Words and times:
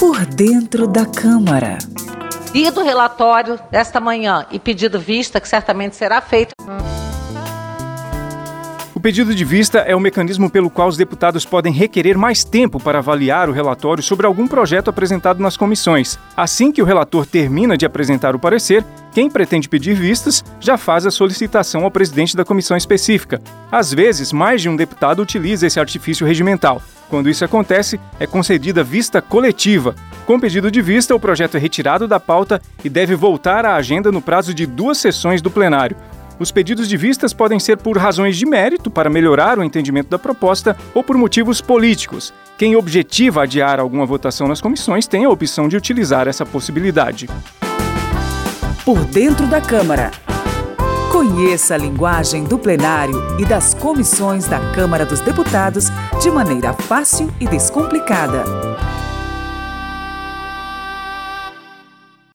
Por 0.00 0.24
dentro 0.24 0.86
da 0.86 1.04
Câmara. 1.04 1.76
Lido 2.54 2.80
o 2.80 2.82
relatório 2.82 3.60
desta 3.70 4.00
manhã 4.00 4.46
e 4.50 4.58
pedido 4.58 4.98
vista, 4.98 5.38
que 5.38 5.46
certamente 5.46 5.94
será 5.94 6.22
feito. 6.22 6.54
O 8.94 8.98
pedido 8.98 9.34
de 9.34 9.44
vista 9.44 9.80
é 9.80 9.94
o 9.94 10.00
mecanismo 10.00 10.48
pelo 10.48 10.70
qual 10.70 10.88
os 10.88 10.96
deputados 10.96 11.44
podem 11.44 11.70
requerer 11.70 12.16
mais 12.16 12.44
tempo 12.44 12.80
para 12.80 12.98
avaliar 12.98 13.50
o 13.50 13.52
relatório 13.52 14.02
sobre 14.02 14.26
algum 14.26 14.48
projeto 14.48 14.88
apresentado 14.88 15.42
nas 15.42 15.54
comissões. 15.54 16.18
Assim 16.34 16.72
que 16.72 16.80
o 16.80 16.86
relator 16.86 17.26
termina 17.26 17.76
de 17.76 17.84
apresentar 17.84 18.34
o 18.34 18.38
parecer, 18.38 18.82
quem 19.12 19.28
pretende 19.28 19.68
pedir 19.68 19.94
vistas 19.94 20.44
já 20.60 20.76
faz 20.76 21.06
a 21.06 21.10
solicitação 21.10 21.84
ao 21.84 21.90
presidente 21.90 22.36
da 22.36 22.44
comissão 22.44 22.76
específica. 22.76 23.40
Às 23.70 23.92
vezes, 23.92 24.32
mais 24.32 24.62
de 24.62 24.68
um 24.68 24.76
deputado 24.76 25.20
utiliza 25.20 25.66
esse 25.66 25.80
artifício 25.80 26.26
regimental. 26.26 26.82
Quando 27.08 27.28
isso 27.28 27.44
acontece, 27.44 27.98
é 28.20 28.26
concedida 28.26 28.84
vista 28.84 29.20
coletiva. 29.20 29.96
Com 30.24 30.38
pedido 30.38 30.70
de 30.70 30.80
vista, 30.80 31.14
o 31.14 31.18
projeto 31.18 31.56
é 31.56 31.60
retirado 31.60 32.06
da 32.06 32.20
pauta 32.20 32.62
e 32.84 32.88
deve 32.88 33.16
voltar 33.16 33.66
à 33.66 33.74
agenda 33.74 34.12
no 34.12 34.22
prazo 34.22 34.54
de 34.54 34.64
duas 34.64 34.98
sessões 34.98 35.42
do 35.42 35.50
plenário. 35.50 35.96
Os 36.38 36.50
pedidos 36.50 36.88
de 36.88 36.96
vistas 36.96 37.34
podem 37.34 37.58
ser 37.58 37.76
por 37.76 37.98
razões 37.98 38.36
de 38.36 38.46
mérito 38.46 38.90
para 38.90 39.10
melhorar 39.10 39.58
o 39.58 39.64
entendimento 39.64 40.08
da 40.08 40.18
proposta 40.18 40.74
ou 40.94 41.02
por 41.04 41.16
motivos 41.16 41.60
políticos. 41.60 42.32
Quem 42.56 42.76
objetiva 42.76 43.42
adiar 43.42 43.78
alguma 43.78 44.06
votação 44.06 44.48
nas 44.48 44.60
comissões 44.60 45.06
tem 45.06 45.24
a 45.24 45.30
opção 45.30 45.68
de 45.68 45.76
utilizar 45.76 46.28
essa 46.28 46.46
possibilidade. 46.46 47.28
Por 48.90 49.04
dentro 49.04 49.46
da 49.46 49.60
Câmara. 49.60 50.10
Conheça 51.12 51.74
a 51.74 51.78
linguagem 51.78 52.42
do 52.42 52.58
plenário 52.58 53.14
e 53.38 53.44
das 53.44 53.72
comissões 53.72 54.48
da 54.48 54.58
Câmara 54.72 55.06
dos 55.06 55.20
Deputados 55.20 55.84
de 56.20 56.28
maneira 56.28 56.72
fácil 56.72 57.32
e 57.38 57.46
descomplicada. 57.46 58.69